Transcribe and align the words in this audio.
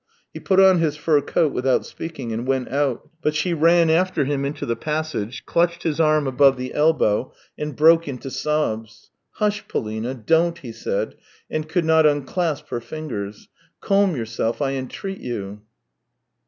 He 0.33 0.39
put 0.39 0.59
on 0.59 0.79
his 0.79 0.95
fur 0.97 1.21
coat 1.21 1.53
without 1.53 1.85
speaking 1.85 2.31
and 2.33 2.47
went 2.47 2.69
out, 2.69 3.07
but 3.21 3.35
she 3.35 3.53
ran 3.53 3.91
after 3.91 4.25
him 4.25 4.45
into 4.45 4.65
the 4.65 4.75
passage, 4.75 5.45
clutched 5.45 5.83
his 5.83 5.99
arm 5.99 6.25
above 6.25 6.57
the 6.57 6.73
elbow, 6.73 7.31
and 7.55 7.75
broke 7.75 8.07
into 8.07 8.31
sobs." 8.31 9.11
Hush, 9.33 9.67
Polina! 9.67 10.15
Don't!" 10.15 10.57
he 10.63 10.71
said, 10.71 11.13
and 11.51 11.69
could 11.69 11.85
not 11.85 12.07
unclasp 12.07 12.69
her 12.69 12.81
fingers." 12.81 13.47
Calm 13.79 14.15
yourself, 14.15 14.59
I 14.59 14.71
entreat 14.71 15.19
you." 15.19 15.61